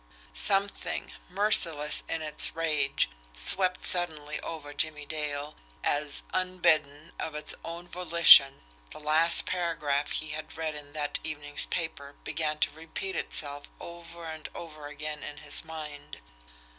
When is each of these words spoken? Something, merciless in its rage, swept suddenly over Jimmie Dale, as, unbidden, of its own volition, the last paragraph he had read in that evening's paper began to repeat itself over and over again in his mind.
Something, 0.33 1.13
merciless 1.29 2.01
in 2.09 2.23
its 2.23 2.55
rage, 2.55 3.07
swept 3.35 3.85
suddenly 3.85 4.39
over 4.39 4.73
Jimmie 4.73 5.05
Dale, 5.05 5.55
as, 5.83 6.23
unbidden, 6.33 7.11
of 7.19 7.35
its 7.35 7.53
own 7.63 7.87
volition, 7.87 8.63
the 8.89 8.99
last 8.99 9.45
paragraph 9.45 10.09
he 10.13 10.29
had 10.29 10.57
read 10.57 10.73
in 10.73 10.93
that 10.93 11.19
evening's 11.23 11.67
paper 11.67 12.15
began 12.23 12.57
to 12.61 12.71
repeat 12.71 13.15
itself 13.15 13.69
over 13.79 14.25
and 14.25 14.49
over 14.55 14.87
again 14.87 15.21
in 15.21 15.37
his 15.37 15.63
mind. 15.63 16.19